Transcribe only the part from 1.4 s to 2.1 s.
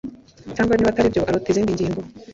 izindi ngingo